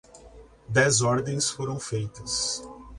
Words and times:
Dez 0.67 1.03
ordens 1.03 1.51
foram 1.51 1.79
feitas. 1.79 2.63